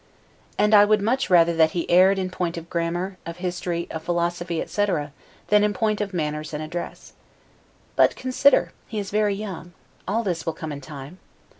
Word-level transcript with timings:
And 0.57 0.73
I 0.73 0.83
would 0.83 0.99
much 1.03 1.29
rather 1.29 1.53
that 1.55 1.73
he 1.73 1.87
erred 1.87 2.17
in 2.17 2.25
a 2.29 2.31
point 2.31 2.57
of 2.57 2.71
grammar, 2.71 3.17
of 3.23 3.37
history, 3.37 3.85
of 3.91 4.01
philosophy, 4.01 4.59
etc., 4.59 5.13
than 5.49 5.63
in 5.63 5.73
point 5.75 6.01
of 6.01 6.11
manners 6.11 6.55
and 6.55 6.63
address. 6.63 7.13
But 7.95 8.15
consider, 8.15 8.71
he 8.87 8.97
is 8.97 9.11
very 9.11 9.35
young; 9.35 9.73
all 10.07 10.23
this 10.23 10.43
will 10.43 10.53
come 10.53 10.71
in 10.71 10.81
time. 10.81 11.19